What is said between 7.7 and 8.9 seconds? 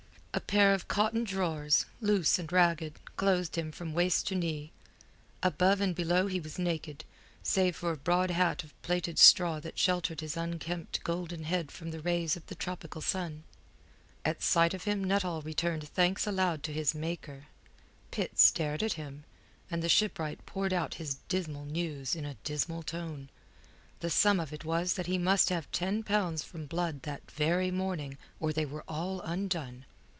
for a broad hat of